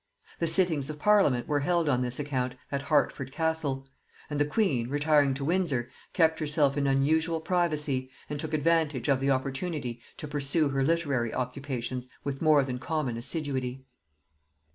The 0.39 0.47
sittings 0.47 0.89
of 0.89 0.97
parliament 0.97 1.47
were 1.47 1.59
held 1.59 1.87
on 1.87 2.01
this 2.01 2.17
account 2.19 2.55
at 2.71 2.81
Hertford 2.81 3.31
Castle; 3.31 3.87
and 4.31 4.39
the 4.39 4.45
queen, 4.45 4.89
retiring 4.89 5.35
to 5.35 5.45
Windsor, 5.45 5.91
kept 6.13 6.39
herself 6.39 6.75
in 6.75 6.87
unusual 6.87 7.39
privacy, 7.39 8.09
and 8.27 8.39
took 8.39 8.55
advantage 8.55 9.09
of 9.09 9.19
the 9.19 9.29
opportunity 9.29 10.01
to 10.17 10.27
pursue 10.27 10.69
her 10.69 10.83
literary 10.83 11.31
occupations 11.31 12.07
with 12.23 12.41
more 12.41 12.63
than 12.63 12.79
common 12.79 13.15
assiduity. 13.15 13.85